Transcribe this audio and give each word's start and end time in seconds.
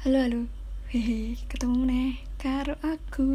Halo 0.00 0.16
halo 0.16 0.48
Hehe 0.88 1.36
ketemu 1.44 1.84
nih 1.84 2.24
karo 2.40 2.72
aku 2.80 3.28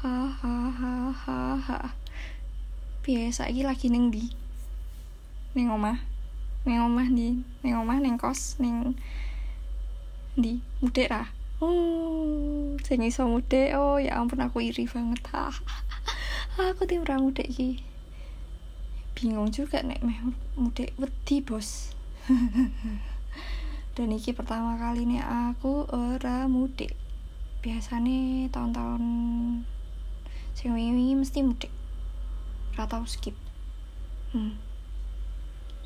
Ha 0.00 0.32
ha 0.32 0.56
ha 0.72 1.12
ha 1.12 1.40
ha 1.60 1.92
Biasa 3.04 3.52
saiki 3.52 3.68
lagi 3.68 3.92
neng 3.92 4.08
di 4.08 4.32
Neng 5.52 5.68
omah 5.76 6.00
Neng 6.64 6.88
omah 6.88 7.04
di 7.04 7.36
Neng 7.60 7.84
omah 7.84 8.00
neng 8.00 8.16
kos 8.16 8.56
neng 8.64 8.96
di 10.40 10.64
mudik 10.80 11.12
lah 11.12 11.36
Oh, 11.60 12.72
sing 12.80 13.04
iso 13.04 13.28
mudik. 13.28 13.76
Oh, 13.76 14.00
ya 14.00 14.16
ampun 14.16 14.40
aku 14.40 14.62
iri 14.72 14.88
banget. 14.88 15.20
Ha. 15.36 15.52
aku 16.72 16.88
tim 16.88 17.04
ra 17.04 17.20
mudik 17.20 17.50
iki. 17.50 17.82
Bingung 19.12 19.52
juga 19.52 19.84
nek 19.84 20.00
meh 20.00 20.16
mudik 20.56 20.96
wedi, 20.96 21.44
Bos. 21.44 21.92
dan 23.98 24.14
iki 24.14 24.30
pertama 24.30 24.78
kali 24.78 25.10
nih 25.10 25.18
aku 25.26 25.82
ora 25.90 26.46
mudik. 26.46 26.94
Biasanya 27.66 28.46
tahun-tahun 28.54 29.02
sing 30.54 30.70
wingi 30.70 31.18
mesti 31.18 31.42
mudik. 31.42 31.74
Ora 32.78 32.86
tau 32.86 33.02
skip. 33.10 33.34
Hmm. 34.30 34.54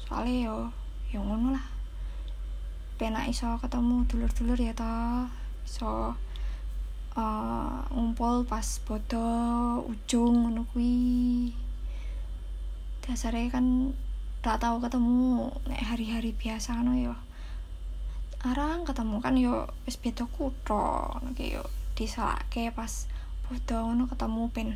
soalnya 0.04 0.52
yo 0.52 0.56
yo 1.08 1.24
ngono 1.24 1.56
lah. 1.56 1.64
Penak 3.00 3.32
iso 3.32 3.48
ketemu 3.64 4.04
dulur-dulur 4.04 4.60
ya 4.60 4.76
toh. 4.76 5.32
Iso 5.64 6.12
uh, 7.16 7.80
ngumpul 7.96 8.44
pas 8.44 8.76
bodo 8.84 9.24
ujung 9.88 10.44
ngono 10.44 10.68
kuwi. 10.76 11.56
Dasarnya 13.08 13.48
kan 13.48 13.96
tak 14.44 14.60
tahu 14.60 14.84
ketemu 14.84 15.48
nek 15.64 15.80
hari-hari 15.80 16.36
biasa 16.36 16.84
no 16.84 16.92
yo 16.92 17.16
arang 18.42 18.82
ketemu 18.82 19.22
kan 19.22 19.38
yo 19.38 19.70
wis 19.86 19.94
beda 20.02 20.26
kutho 20.26 21.14
iki 21.30 21.54
yo 21.54 21.62
disalake 21.94 22.74
pas 22.74 23.06
padha 23.46 23.86
ngono 23.86 24.10
ketemu 24.10 24.42
pen 24.50 24.68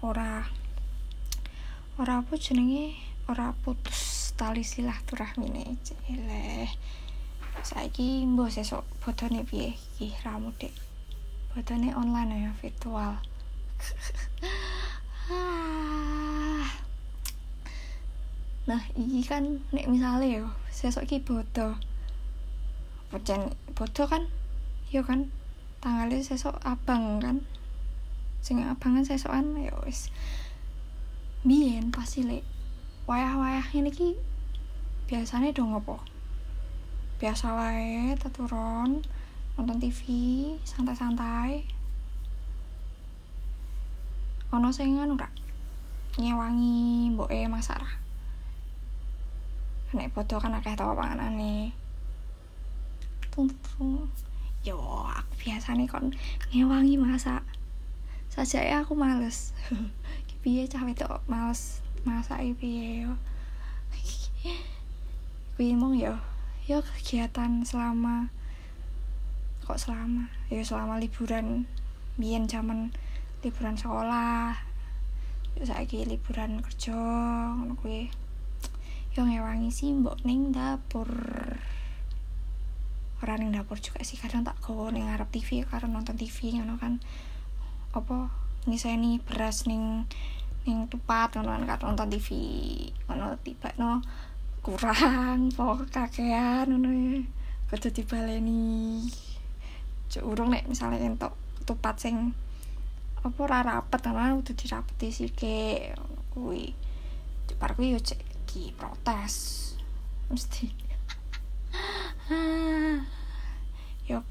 ora. 0.00 0.48
Ora 2.00 2.24
apa 2.24 2.34
jenenge? 2.40 2.96
Ora 3.28 3.52
putus 3.52 4.32
tali 4.32 4.64
silaturahmine 4.64 5.76
celeh 5.84 6.72
saiki 7.60 8.24
mbok 8.24 8.48
sesuk 8.48 8.80
bodone 9.04 9.44
piye? 9.44 9.76
Iki 9.76 10.24
ramu 10.24 10.56
dek 10.56 10.72
bodone 11.52 11.92
online 11.92 12.48
ya 12.48 12.50
virtual. 12.56 13.12
Nah 18.62 18.78
iki 18.94 19.26
kan 19.26 19.58
nek 19.74 19.90
misale 19.90 20.38
yo 20.38 20.46
sesuk 20.70 21.10
iki 21.10 21.18
bodoh 21.18 21.74
Pancen 23.12 23.52
bodoh 23.76 24.08
kan? 24.08 24.24
Yo 24.88 25.04
kan? 25.04 25.28
Tanggalnya 25.84 26.24
sesok 26.24 26.56
abang 26.64 27.20
kan? 27.20 27.44
Sing 28.40 28.64
abangan 28.64 29.04
sesokan 29.04 29.52
ya 29.60 29.76
wis. 29.84 30.08
Biyen 31.44 31.92
pasti 31.92 32.24
lek 32.24 32.40
wayah-wayah 33.04 33.68
ini 33.76 33.92
ki 33.92 34.16
biasanya 35.10 35.52
dong 35.52 35.76
apa 35.76 36.00
biasa 37.20 37.52
wae 37.52 38.16
turun 38.32 39.04
nonton 39.60 39.76
TV 39.76 40.00
santai-santai. 40.64 41.68
Ono 44.56 44.72
sing 44.72 44.96
anu 44.96 45.20
ora 45.20 45.28
nyewangi 46.16 47.12
mboke 47.12 47.44
masak 47.52 47.84
ra? 47.84 47.90
Nek 49.92 50.16
bodoh 50.16 50.40
kan 50.40 50.56
akeh 50.56 50.72
tau 50.72 50.96
panganane 50.96 51.81
tung 53.32 53.48
yo 54.62 54.76
aku 55.08 55.32
biasa 55.42 55.72
nih 55.74 55.88
kon 55.88 56.12
ngewangi 56.52 57.00
masak. 57.00 57.40
Saja 58.28 58.60
ya 58.60 58.76
aku 58.84 58.92
males. 58.94 59.56
Piye 60.44 60.68
cawe 60.68 60.92
tuh 60.92 61.18
males 61.26 61.80
masak 62.04 62.44
piye 62.60 63.08
yo? 63.08 63.12
Kuwi 65.56 65.72
mong 65.74 65.96
yo? 65.96 66.14
Yo 66.68 66.84
kegiatan 66.84 67.64
selama 67.64 68.28
kok 69.64 69.80
selama? 69.80 70.28
Yo 70.52 70.60
selama 70.62 71.00
liburan. 71.00 71.64
Biyen 72.20 72.46
zaman 72.46 72.92
liburan 73.40 73.74
sekolah. 73.80 74.60
Saiki 75.58 76.04
liburan 76.04 76.60
kerja 76.60 76.94
ngono 77.56 77.74
kuwi. 77.80 78.12
Yo 79.16 79.24
ngewangi 79.24 79.72
sih 79.74 79.90
mbok 79.90 80.22
ning 80.22 80.54
dapur 80.54 81.08
orang 83.22 83.46
yang 83.46 83.62
dapur 83.62 83.78
juga 83.78 84.02
sih. 84.02 84.18
Kadang 84.18 84.42
tak 84.42 84.58
kau 84.58 84.90
ning 84.90 85.06
ngarep 85.06 85.30
TV 85.30 85.62
karena 85.62 85.88
nonton 85.88 86.18
TV 86.18 86.58
ngono 86.58 86.74
kan. 86.76 86.98
Apa 87.94 88.28
nih 88.66 89.22
beras 89.22 89.70
ning 89.70 90.10
ning 90.66 90.90
tupat 90.90 91.38
ngono 91.38 91.62
kan. 91.62 91.78
Nonton 91.86 92.10
TV 92.10 92.28
ngono 93.06 93.38
tiba 93.40 93.70
no 93.78 94.02
kurang 94.62 95.54
pokok 95.54 95.88
kakean 95.88 96.74
ngono 96.74 96.90
ya. 96.90 97.22
Kudu 97.70 97.88
dibaleni. 97.94 99.06
Cuk 100.10 100.26
urung 100.26 100.50
nek 100.50 100.66
misalnya 100.66 100.98
entok 101.00 101.32
tupat 101.62 102.02
sing 102.02 102.34
apa 103.22 103.38
ora 103.38 103.62
rapet 103.62 104.02
ngono 104.10 104.42
kudu 104.42 104.58
dirapeti 104.58 105.14
sike 105.14 105.94
kuwi 106.34 106.74
cepar 107.46 107.78
kuwi 107.78 107.94
yo 107.94 108.02
cek 108.02 108.34
protes. 108.76 109.72
Mesti. 110.28 110.68
Yo 110.68 110.92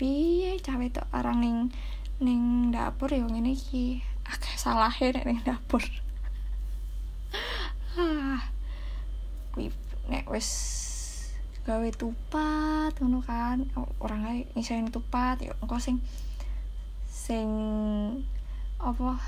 piye 0.02 0.58
cawe 0.58 0.82
tok 0.90 1.06
arang 1.14 1.46
ning 1.46 1.70
ning 2.18 2.74
dapur 2.74 3.14
yo 3.14 3.30
ngene 3.30 3.54
iki. 3.54 4.02
Akeh 4.26 4.58
salahe 4.58 5.14
nek 5.14 5.30
ning 5.30 5.38
dapur. 5.46 5.86
Ah 8.02 8.42
kuwi 9.54 9.68
nek 10.10 10.26
wis 10.34 10.50
gawe 11.70 11.86
tupat 11.94 12.98
ngono 12.98 13.22
kan. 13.22 13.70
Orang 14.02 14.26
lain 14.26 14.50
ngisain 14.58 14.90
tupat 14.90 15.38
yo 15.46 15.54
engko 15.62 15.78
sing 15.78 16.02
sing 17.06 17.46
apa 18.82 19.22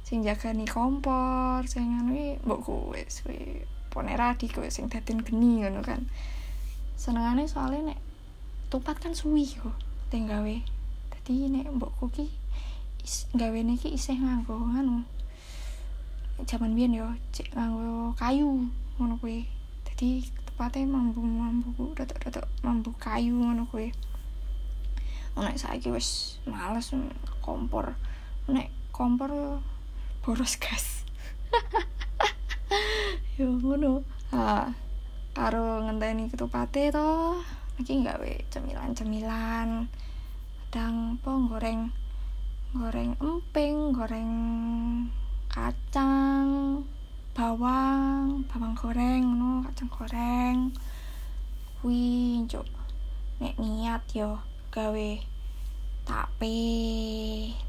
sing 0.00 0.24
jaga 0.24 0.56
nih 0.56 0.64
kompor 0.64 1.68
sing 1.68 1.84
anu 2.00 2.40
mbok 2.40 2.60
kowe 2.64 3.00
kuwi 3.04 3.68
ponera 3.92 4.32
di 4.32 4.48
kowe 4.48 4.64
sing 4.72 4.88
daden 4.88 5.20
geni 5.20 5.60
ngono 5.60 5.84
kan. 5.84 6.08
Senengane 6.96 7.44
soalnya 7.44 7.92
nek 7.92 8.07
tupat 8.68 9.00
kan 9.00 9.16
suwi 9.16 9.48
yo 9.48 9.72
gawe. 10.12 10.54
Tadi 11.08 11.48
nek 11.48 11.72
mbokku 11.72 12.12
ki 12.12 12.28
gawe 13.32 13.58
ki 13.80 13.88
isih 13.96 14.20
nganggo 14.20 14.56
anu 14.76 15.04
zaman 16.44 16.76
biyen 16.76 16.96
yo 16.96 17.08
cek 17.32 17.52
nganggo 17.56 18.12
kayu 18.20 18.68
ngono 19.00 19.16
kuwi. 19.20 19.48
Dadi 19.88 20.20
tepatnya 20.44 20.84
mambu 20.84 21.24
mambu 21.24 21.96
rada-rada 21.96 22.44
mambu 22.60 22.92
kayu 23.00 23.32
ngono 23.32 23.64
kuwi. 23.72 23.88
Nek 25.36 25.56
saiki 25.56 25.88
wis 25.88 26.36
males 26.44 26.92
kompor 27.40 27.96
nek 28.48 28.68
kompor 28.92 29.60
boros 30.20 30.60
gas. 30.60 31.08
Yo 33.40 33.48
ngono. 33.48 34.04
Ah 34.28 34.68
karo 35.38 35.86
ngenteni 35.86 36.28
ketupate 36.28 36.90
to 36.90 37.38
iki 37.78 38.02
gawe 38.02 38.32
cemilan-cemilan. 38.50 39.86
Kadang 40.68 41.22
po 41.22 41.38
goreng 41.46 41.94
goreng 42.74 43.14
emping 43.22 43.94
goreng 43.94 44.32
kacang 45.48 46.82
bawang 47.32 48.44
bawang 48.50 48.74
goreng 48.74 49.24
no 49.38 49.62
kacang 49.62 49.88
goreng. 49.94 50.74
Kuwi 51.78 52.42
cuk 52.50 52.66
nek 53.38 53.54
niat 53.62 54.02
yo 54.10 54.42
gawe 54.74 55.10
tape. 56.02 56.60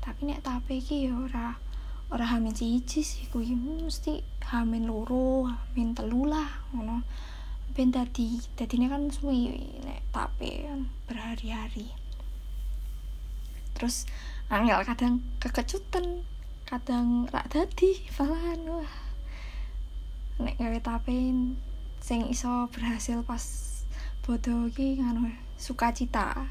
Tapi 0.02 0.22
nek 0.26 0.42
tape 0.42 0.82
iki 0.82 1.06
yo 1.06 1.30
ora 1.30 1.54
ora 2.10 2.26
hamin 2.26 2.58
siji 2.58 3.06
sih 3.06 3.30
kuwi. 3.30 3.54
Mesti 3.54 4.26
hamin 4.50 4.90
loro 4.90 5.46
hamin 5.46 5.94
telu 5.94 6.26
lah 6.26 6.50
ngono 6.74 7.06
ben 7.76 7.94
tadi 7.94 8.42
tadinya 8.58 8.90
kan 8.92 9.08
suwi 9.14 9.54
nek 9.86 10.02
tape 10.12 10.66
kan 10.66 10.90
berhari-hari. 11.06 11.94
Terus 13.78 14.10
angel 14.50 14.82
kadang 14.84 15.24
kekecutan 15.38 16.26
kadang 16.66 17.30
rak 17.30 17.50
dadi 17.54 18.02
falan 18.10 18.66
wah. 18.68 18.94
Nek 20.42 20.58
gawe 20.58 20.80
tape 20.82 21.18
sing 22.02 22.22
iso 22.32 22.68
berhasil 22.74 23.22
pas 23.24 23.44
bodoh 24.26 24.68
ki 24.74 25.00
nganu 25.00 25.30
sukacita. 25.56 26.50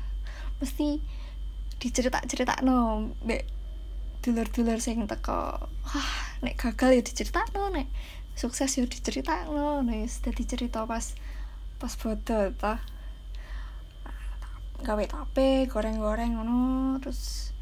Mesti 0.63 0.99
dicerita-cerita 1.79 2.63
no 2.67 3.11
be 3.23 3.58
dulur-dulur 4.29 4.77
sing 4.77 5.09
teko 5.09 5.57
wah 5.65 6.13
nek 6.45 6.61
gagal 6.61 7.01
ya 7.01 7.01
dicerita 7.01 7.49
no 7.57 7.73
nek 7.73 7.89
sukses 8.37 8.77
yo 8.77 8.85
dicerita 8.85 9.49
no 9.49 9.81
wis 9.89 10.21
dadi 10.21 10.45
cerita 10.45 10.85
pas 10.85 11.17
pas 11.81 11.93
foto 11.97 12.53
ta. 12.61 12.85
Gawe 14.85 15.05
tape 15.09 15.65
goreng-goreng 15.73 16.37
ngono 16.37 16.61
terus 17.01 17.57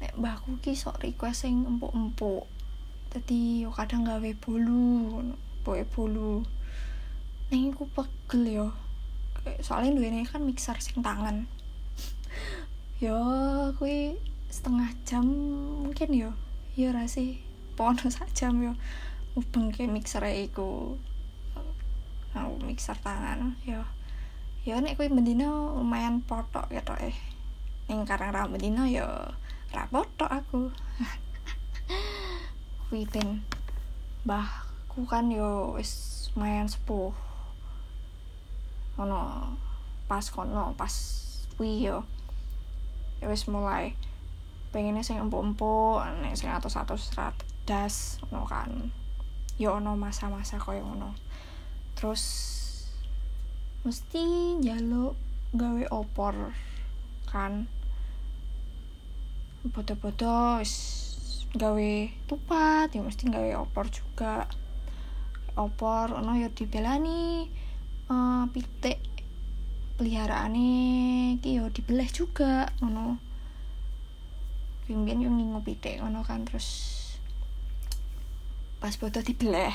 nek 0.00 0.16
mbahku 0.16 0.56
ki 0.64 0.72
sok 0.72 1.04
request 1.04 1.44
sing 1.44 1.68
empuk-empuk. 1.68 2.48
Dadi 3.12 3.68
yo 3.68 3.70
kadang 3.76 4.08
gawe 4.08 4.30
bolu 4.40 5.20
boe 5.60 5.84
bolu. 5.84 6.40
Ning 7.52 7.76
iku 7.76 7.84
pegel 7.92 8.42
yo. 8.48 8.66
Soalnya 9.60 10.00
duwe 10.00 10.24
kan 10.24 10.48
mixer 10.48 10.80
sing 10.80 11.04
tangan. 11.04 11.44
Yo 13.04 13.16
kui 13.80 14.14
setengah 14.50 14.90
jam 15.06 15.24
mungkin 15.86 16.10
yo. 16.10 16.30
Yo 16.74 16.90
rasi 16.90 17.38
pono 17.78 18.10
sak 18.10 18.34
jam 18.34 18.58
yo. 18.58 18.74
Mubeng 19.38 19.70
ke 19.70 19.86
mixer 19.86 20.26
iku. 20.26 20.98
Mau 22.34 22.58
mixer 22.66 22.98
tangan 22.98 23.54
yo. 23.62 23.86
Yo 24.66 24.76
nek 24.82 24.98
kui 24.98 25.06
mendino 25.06 25.78
lumayan 25.78 26.20
potok 26.26 26.68
gitu 26.68 26.92
eh 26.98 27.14
ning 27.88 28.06
karang 28.06 28.34
ra 28.34 28.50
mendino 28.50 28.84
yo 28.84 29.06
ra 29.70 29.86
aku. 29.90 30.70
Kui 32.90 33.06
ben 33.06 33.46
kan 35.06 35.30
yo 35.30 35.78
wis 35.78 36.26
lumayan 36.34 36.66
sepuh. 36.66 37.14
Ono 38.98 39.54
pas 40.10 40.26
kono 40.28 40.74
pas 40.74 40.92
kui 41.56 41.86
yo. 41.86 42.04
Ya 43.22 43.30
wis 43.30 43.46
mulai 43.48 43.94
pengennya 44.70 45.02
sing 45.02 45.18
empuk-empuk 45.18 46.02
nek 46.22 46.38
sing 46.38 46.50
atus-atus 46.50 47.10
serat 47.10 47.34
das 47.66 48.22
ono 48.30 48.46
kan. 48.46 48.70
Yo 49.58 49.76
ono 49.76 49.98
masa-masa 49.98 50.56
koyo 50.56 50.86
ngono. 50.86 51.14
Terus 51.98 52.22
mesti 53.82 54.56
jaluk 54.62 55.18
gawe 55.52 55.84
opor 55.90 56.54
kan. 57.26 57.66
Bodo-bodo 59.66 60.62
gawe 61.50 61.92
tupat 62.30 62.88
ya 62.94 63.02
mesti 63.02 63.26
gawe 63.28 63.50
opor 63.58 63.90
juga. 63.90 64.46
Opor 65.58 66.14
ono 66.14 66.38
ya 66.38 66.48
dibelani 66.48 67.50
uh, 68.06 68.46
pitik 68.54 69.02
peliharaane 69.98 71.36
iki 71.36 71.60
yo 71.60 71.68
dibelah 71.68 72.08
juga 72.08 72.72
ngono 72.80 73.29
bimbing 74.90 75.22
yang 75.22 75.38
ngingu 75.38 75.62
pitik 75.62 76.02
ngono 76.02 76.26
kan 76.26 76.42
terus 76.42 76.98
pas 78.82 78.90
foto 78.98 79.22
dibelah 79.22 79.70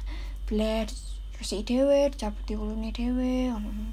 belah 0.48 0.88
terus 0.88 1.52
dewe 1.68 2.08
cabut 2.16 2.40
di 2.48 2.56
ulune 2.56 2.88
dewe 2.88 3.52
ngono. 3.52 3.92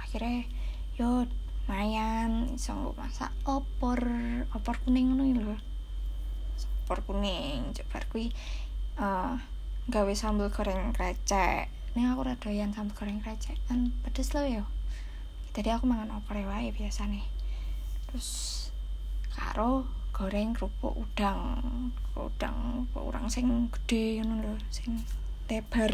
Akhirnya 0.00 0.48
yo 0.96 1.28
lumayan 1.68 2.56
iso 2.56 2.96
masak 2.96 3.28
opor 3.44 4.00
opor 4.56 4.80
kuning 4.88 5.12
ngono 5.12 5.52
lho. 5.52 5.56
Opor 6.88 7.04
kuning 7.04 7.76
coba 7.76 8.00
kui 8.08 8.32
uh, 8.96 9.36
gawe 9.92 10.12
sambal 10.16 10.48
goreng 10.48 10.96
krecek. 10.96 11.68
Ini 11.92 12.08
aku 12.08 12.24
rada 12.24 12.40
doyan 12.40 12.72
sambal 12.72 12.96
goreng 12.96 13.20
krecek 13.20 13.60
kan 13.68 13.92
pedes 14.00 14.32
loh 14.32 14.48
yo. 14.48 14.64
Jadi 15.52 15.76
aku 15.76 15.84
mangan 15.84 16.16
opor 16.16 16.40
wae 16.40 16.72
biasa 16.72 17.04
nih 17.04 17.28
terus 18.08 18.63
karo 19.34 19.84
goreng 20.14 20.54
kerupuk 20.54 20.94
udang. 20.94 21.58
Udang 22.14 22.86
orang 22.94 23.26
sing 23.26 23.66
gede 23.74 24.22
ngono 24.22 24.54
lho 24.54 24.54
sing 24.70 25.02
lebar. 25.50 25.90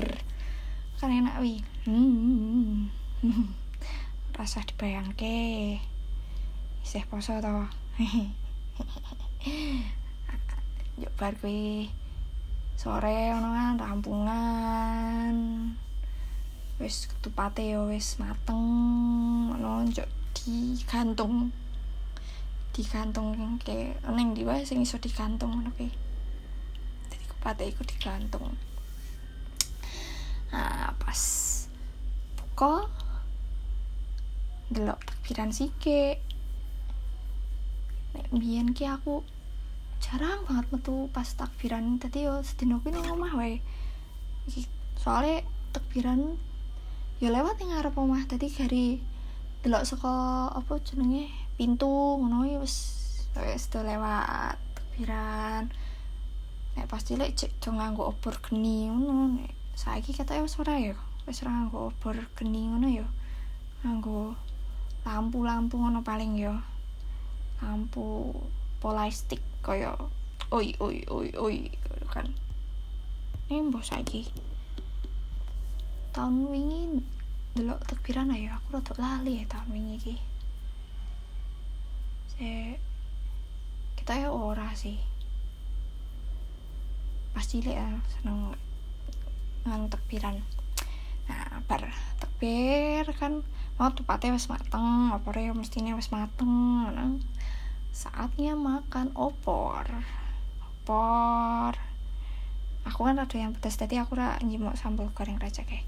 Kan 1.01 1.09
enak 1.09 1.41
wi. 1.41 1.65
Hmm. 1.89 2.93
rasa 4.37 4.61
dibayangke. 4.65 5.81
Isih 6.85 7.05
poso 7.09 7.41
to. 7.41 7.69
Yuk 11.01 11.13
bar 11.17 11.33
kuwi 11.41 11.89
sore 12.77 13.33
ngono 13.33 13.49
kan 13.57 13.77
rampungan. 13.81 15.37
Wis 16.81 17.09
ketupate 17.09 17.73
ya 17.73 17.81
wis 17.89 18.21
mateng. 18.21 18.61
Ngono 19.53 19.89
njok 19.89 20.09
digantung 22.71 23.35
digantung 23.35 23.59
ke 23.63 23.99
neng 24.11 24.35
di 24.35 24.43
wae 24.47 24.63
sing 24.65 24.81
iso 24.83 24.97
digantung 25.03 25.51
ngono 25.55 25.71
kuwi. 25.75 25.91
Dadi 27.11 27.25
kupate 27.27 27.65
iku 27.67 27.83
digantung 27.85 28.57
nah 30.51 30.91
pas 30.99 31.21
buka 32.35 32.91
delok 34.67 34.99
takbiran 35.07 35.55
sike 35.55 36.19
nek 38.11 38.27
biyen 38.35 38.75
ki 38.75 38.91
aku 38.91 39.23
jarang 40.03 40.43
banget 40.43 40.67
metu 40.75 41.07
pas 41.15 41.27
takbiran 41.39 42.03
tadi 42.03 42.27
yo 42.27 42.43
sedino 42.43 42.83
kuwi 42.83 42.99
nang 42.99 43.15
omah 43.15 43.39
wae. 43.39 43.63
Soalnya 44.99 45.47
takbiran 45.71 46.35
ya 47.23 47.31
lewat 47.31 47.63
yang 47.63 47.79
ngarep 47.79 47.95
omah 47.95 48.27
tadi 48.27 48.51
gari 48.51 48.99
delok 49.63 49.87
saka 49.87 50.49
apa 50.51 50.83
jenenge 50.83 51.31
pintu 51.61 52.17
ngono 52.17 52.49
ya 52.49 52.57
wis. 52.57 53.05
Wis 53.37 53.69
lewat 53.69 54.57
takbiran 54.73 55.69
nek 56.73 56.89
pas 56.89 57.05
cilik 57.05 57.37
cek 57.37 57.53
do 57.61 57.77
nganggo 57.77 58.09
obor 58.09 58.41
geni 58.41 58.89
ngono. 58.89 59.37
Nek 59.37 59.53
saiki 59.77 60.17
kata 60.17 60.41
wis 60.41 60.57
ora 60.57 60.81
ya. 60.81 60.97
Wis 61.29 61.45
ora 61.45 61.53
nganggo 61.53 61.93
obor 61.93 62.17
geni 62.33 62.73
ngono 62.73 62.89
ya. 62.89 63.05
Nganggo 63.85 64.33
lampu-lampu 65.05 65.77
ngono 65.77 66.01
paling 66.01 66.41
yo 66.41 66.57
lampu 67.61 68.33
polistik 68.81 69.45
kaya 69.61 69.93
oi 70.49 70.73
oi 70.81 71.05
oi 71.13 71.29
oi 71.37 71.57
kan. 72.09 72.25
Ini 73.53 73.69
mbok 73.69 73.85
saiki. 73.85 74.33
Tahun 76.17 76.41
wingi 76.49 77.05
delok 77.53 77.85
takbiran 77.85 78.33
ayo 78.33 78.57
aku 78.57 78.81
rada 78.81 78.97
lali 78.97 79.43
ya 79.43 79.45
tahun 79.45 79.69
wingi 79.77 79.95
iki 80.01 80.17
se 82.41 82.81
kita 84.01 84.17
ya 84.17 84.33
ora 84.33 84.73
sih. 84.73 84.97
Pasti 87.37 87.61
cilik 87.61 87.77
ya 87.77 88.01
seneng 88.17 88.57
ngang 89.69 89.93
takbiran 89.93 90.41
nah 91.29 91.61
bar 91.69 91.85
takbir 92.17 93.05
kan 93.21 93.45
mau 93.77 93.87
oh, 93.87 93.93
tepatnya 93.93 94.35
wis 94.35 94.49
mateng 94.49 95.13
ya 95.37 95.53
mestinya 95.53 95.93
wis 95.95 96.09
mateng 96.11 96.89
nah, 96.89 97.21
saatnya 97.93 98.57
makan 98.57 99.13
opor. 99.13 99.85
Opor. 100.65 101.77
Aku 102.89 103.05
kan 103.05 103.21
ada 103.21 103.37
yang 103.37 103.53
pedas 103.53 103.77
tadi 103.77 104.01
aku 104.01 104.17
rak 104.17 104.41
nyimok 104.41 104.81
sambal 104.81 105.13
goreng 105.13 105.37
recek 105.37 105.69
kayak 105.69 105.85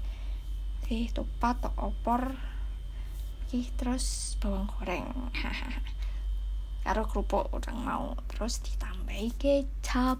sih 0.85 1.09
tupat 1.09 1.57
opor. 1.81 2.37
Oke, 3.41 3.65
terus 3.73 4.37
bawang 4.37 4.69
goreng 4.69 5.09
karo 6.83 7.07
kerupuk 7.07 7.49
udah 7.55 7.73
mau. 7.73 8.13
Terus 8.27 8.59
ditambahi 8.61 9.31
kecap. 9.39 10.19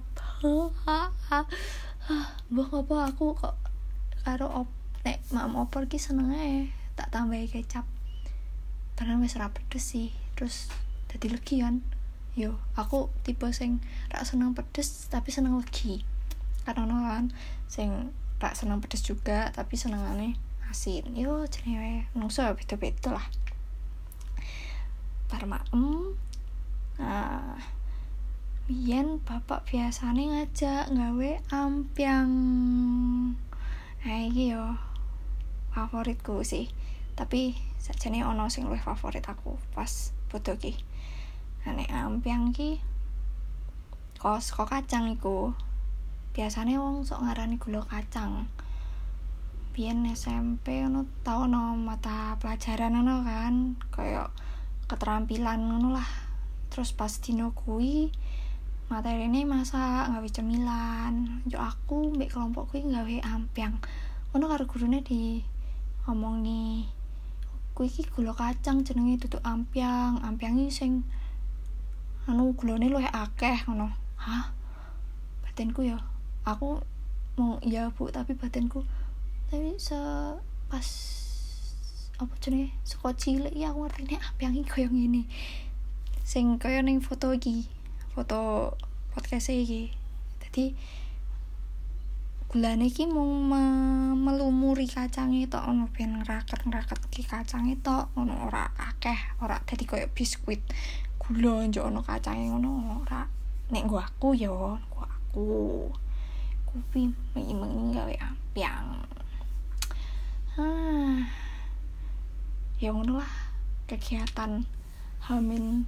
Mbah 2.51 2.69
apa 2.71 2.95
aku 3.11 3.35
kok 3.35 3.55
karo 4.23 4.47
op 4.63 4.69
nek 5.03 5.19
mam 5.35 5.59
opor 5.59 5.87
ki 5.87 5.99
seneng 5.99 6.31
ae 6.31 6.71
tak 6.95 7.11
tambahi 7.11 7.51
kecap. 7.51 7.83
Wis 9.19 9.35
ora 9.35 9.51
pedes 9.51 9.83
sih. 9.83 10.15
Terus 10.39 10.71
jadi 11.11 11.35
legi 11.35 11.59
kan? 11.59 11.83
Yo 12.33 12.57
aku 12.79 13.11
tipe 13.27 13.45
sing 13.51 13.83
rak 14.09 14.23
seneng 14.23 14.55
pedes 14.55 15.11
tapi 15.11 15.29
seneng 15.29 15.59
legi. 15.59 16.07
Karena 16.63 17.19
kan? 17.19 17.35
Sing 17.67 18.15
rak 18.39 18.55
seneng 18.55 18.79
pedes 18.79 19.03
juga 19.03 19.51
tapi 19.51 19.75
seneng 19.75 20.03
aneh 20.03 20.39
asin. 20.71 21.03
Yo 21.15 21.43
jenenge 21.51 22.07
nungso 22.15 22.47
beda-beda 22.55 23.19
lah. 23.19 23.27
Bar 25.27 25.43
maem 25.47 26.15
nah 26.97 27.57
Biyen 28.63 29.19
bapak 29.27 29.67
biasanya 29.67 30.23
ngajak 30.23 30.95
gawe 30.95 31.31
ampiang. 31.51 32.31
Nah 34.07 34.19
iki 34.23 34.55
yo 34.55 34.79
favoritku 35.75 36.47
sih. 36.47 36.71
Tapi 37.11 37.59
sajane 37.83 38.23
ono 38.23 38.47
sing 38.47 38.63
luwih 38.63 38.79
favorit 38.79 39.27
aku 39.27 39.59
pas 39.75 40.15
foto 40.31 40.55
ki 40.55 40.79
nek 41.67 41.91
ampiang 41.91 42.55
ki 42.55 42.79
kos 44.15 44.55
kok 44.55 44.71
kacang 44.71 45.11
iku. 45.11 45.51
Biasanya 46.31 46.79
wong 46.79 47.03
sok 47.03 47.27
ngarani 47.27 47.59
gula 47.59 47.83
kacang. 47.83 48.47
Biyen 49.75 50.07
SMP 50.07 50.87
ono 50.87 51.03
tau 51.27 51.51
ono 51.51 51.75
mata 51.75 52.39
pelajaran 52.39 52.95
ono 52.95 53.27
kan 53.27 53.75
kayak 53.91 54.31
keterampilan 54.87 55.67
ngono 55.67 55.99
lah 55.99 56.22
terus 56.73 56.89
pas 56.89 57.13
dino 57.21 57.53
kui 57.53 58.09
materi 58.89 59.29
ini 59.29 59.45
masa 59.45 60.09
gawe 60.09 60.25
cemilan. 60.25 61.45
Jo 61.45 61.61
aku 61.61 62.17
mbek 62.17 62.33
kelompok 62.33 62.73
kui 62.73 62.81
gawe 62.81 63.15
ampiang 63.29 63.77
ono 64.33 64.49
karo 64.49 64.65
gurune 64.65 65.05
di 65.05 65.45
ngomong 66.09 66.41
nih 66.41 66.89
kuwi 67.77 67.93
iki 67.93 68.09
gula 68.09 68.33
kacang 68.33 68.81
jenenge 68.81 69.21
tutuk 69.21 69.45
ampiang 69.45 70.17
ampiang 70.25 70.57
iki 70.57 70.73
sing 70.73 71.05
anu 72.25 72.57
gulane 72.57 72.89
luwih 72.89 73.05
akeh 73.05 73.69
ngono. 73.69 73.93
Hah? 74.17 74.49
Batinku 75.45 75.85
ya? 75.85 76.01
Aku 76.41 76.81
mau 77.37 77.61
iya 77.61 77.93
bu 77.93 78.09
tapi 78.09 78.33
batinku 78.33 78.81
tapi 79.53 79.77
se 79.77 79.97
pas 80.69 80.87
apa 82.17 82.33
jenenge 82.41 82.73
saka 82.85 83.13
cilik 83.13 83.53
ya 83.53 83.69
aku 83.69 83.85
ngerti 83.85 84.17
ampiang 84.17 84.53
iki 84.57 84.69
koyo 84.69 84.89
ngene 84.89 85.29
sing 86.23 86.55
kaya 86.55 86.79
ning 86.79 87.03
foto 87.03 87.35
iki 87.35 87.67
foto 88.15 88.71
podcast 89.11 89.51
iki. 89.51 89.91
Dadi 90.39 90.71
gulane 92.47 92.87
iki 92.87 93.03
me 93.11 93.23
melumuri 94.15 94.87
kacange 94.87 95.51
tok 95.51 95.67
ono 95.67 95.91
ben 95.91 96.23
ngeraket-ngeraket 96.23 96.99
ki 97.11 97.21
kacange 97.27 97.75
tok 97.83 98.15
ngono 98.15 98.47
ora 98.47 98.71
akeh 98.79 99.19
ora 99.43 99.59
dadi 99.67 99.83
koyo 99.83 100.07
biskuit 100.15 100.63
gula 101.19 101.67
njo 101.67 101.91
ono 101.91 101.99
kacange 101.99 102.47
ngono 102.47 103.03
ora. 103.03 103.27
Nek 103.75 103.83
gua 103.83 104.07
aku 104.07 104.31
ya 104.31 104.47
gua 104.47 105.05
aku. 105.11 105.91
Kupi 106.63 107.11
mengi 107.35 107.53
gawe 107.91 108.15
ampiang. 108.23 109.03
Ah 110.55 111.27
ya 112.79 112.91
ngono 112.95 113.19
lah 113.19 113.33
kegiatan 113.87 114.67
hamin 115.23 115.87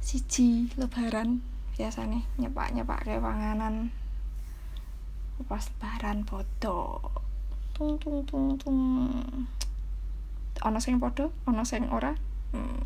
siji 0.00 0.72
lebaran 0.80 1.44
biasanya 1.76 2.20
nyepak 2.36 2.72
nyepak 2.76 3.04
kayak 3.08 3.24
panganan 3.24 3.94
pas 5.48 5.64
lebaran 5.72 6.24
foto 6.28 7.00
tung 7.80 7.96
tung 7.96 8.20
tung 8.28 8.60
tung. 8.60 8.80
Ono 10.60 10.78
sing 10.84 11.00
podo 11.00 11.32
ono 11.48 11.64
sing 11.64 11.88
ora. 11.88 12.12
Hmm, 12.52 12.84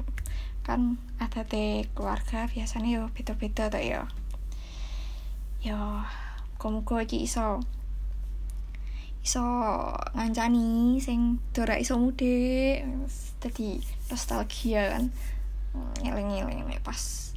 kan 0.62 1.02
ada 1.18 1.42
teh 1.42 1.90
keluarga 1.99 2.47
biasanya 2.47 2.88
yo 2.94 3.02
beda 3.11 3.35
beda 3.35 3.75
tuh 3.75 3.83
yo. 3.83 4.02
Yo 5.66 6.06
muga 6.64 7.02
iki 7.04 7.28
iso 7.28 7.61
iso 9.21 9.44
ngancani 10.14 10.97
sing 11.02 11.42
dora 11.50 11.75
iso 11.75 11.99
mudik. 11.99 12.87
Dadi 13.42 13.83
nostalgia 14.09 14.94
kan 14.94 15.11
ngeling-ngeling 16.02 16.80
pas 16.84 17.32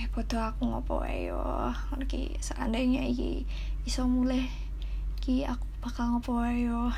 eh 0.00 0.08
foto 0.08 0.40
aku 0.40 0.64
ngopo 0.64 1.04
ayo 1.04 1.40
iki 2.00 2.34
seandainya 2.40 3.04
iki 3.04 3.44
iso 3.84 4.08
mulai 4.08 4.48
ki 5.20 5.44
aku 5.44 5.66
bakal 5.84 6.16
ngopo 6.16 6.40
yo. 6.50 6.88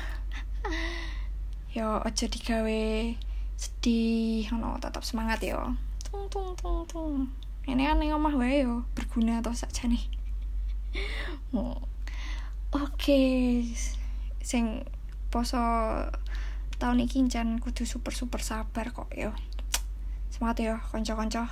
Yo 1.73 1.97
aja 2.05 2.29
digawe 2.29 3.17
sedih 3.57 4.45
ono 4.53 4.77
tetap 4.77 5.01
semangat 5.01 5.41
yo. 5.41 5.73
Tung 6.05 6.29
tung 6.29 6.53
tung 6.53 6.85
tung. 6.85 7.33
Ini 7.65 7.89
kan 7.89 7.97
yang 7.97 8.21
omah 8.21 8.37
wae 8.37 8.61
yo 8.61 8.85
berguna 8.93 9.41
atau 9.41 9.57
saja 9.57 9.89
nih 9.89 10.05
oke 11.53 11.77
okay. 12.73 13.65
sing 14.41 14.85
poso 15.29 15.57
tahun 16.77 17.05
ini 17.05 17.29
jan 17.29 17.57
kudu 17.61 17.85
super 17.85 18.13
super 18.13 18.41
sabar 18.41 18.93
kok 18.93 19.09
yo 19.13 19.33
semangat 20.33 20.65
yo 20.65 20.73
konco-konco 20.89 21.45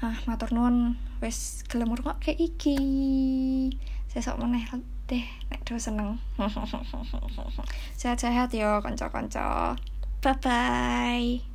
ah 0.00 0.16
matur 0.24 0.54
nuwun. 0.54 0.94
Wis 1.18 1.66
gelem 1.66 1.90
kayak 2.22 2.38
iki. 2.38 2.78
Sesok 4.06 4.38
meneh 4.40 4.62
deh 5.10 5.26
nek 5.50 5.66
do 5.66 5.74
seneng. 5.74 6.22
Sehat-sehat 8.00 8.54
yo 8.54 8.78
kanca-kanca. 8.78 9.74
Bye 10.22 10.36
bye 10.38 11.49